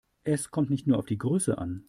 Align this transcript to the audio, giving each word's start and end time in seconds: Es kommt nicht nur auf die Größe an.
Es 0.23 0.49
kommt 0.49 0.71
nicht 0.71 0.87
nur 0.87 0.97
auf 0.97 1.05
die 1.05 1.19
Größe 1.19 1.59
an. 1.59 1.79